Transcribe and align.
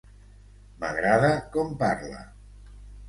M'agrada 0.83 1.29
com 1.57 1.77
parla. 1.83 2.27